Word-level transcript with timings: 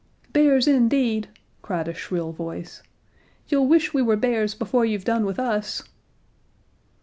"Bears, 0.33 0.67
indeed," 0.67 1.27
cried 1.61 1.87
a 1.87 1.93
shrill 1.93 2.31
voice. 2.31 2.81
"You'll 3.49 3.67
wish 3.67 3.93
we 3.93 4.01
were 4.01 4.15
bears 4.15 4.55
before 4.55 4.83
you've 4.83 5.05
done 5.05 5.27
with 5.27 5.37
us." 5.37 5.83